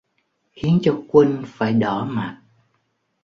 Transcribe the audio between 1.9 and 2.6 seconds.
mặt